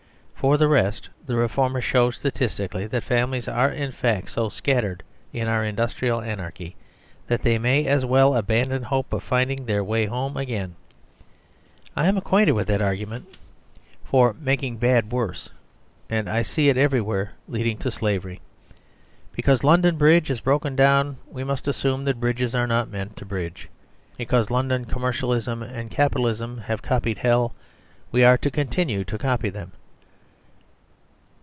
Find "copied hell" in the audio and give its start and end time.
26.81-27.53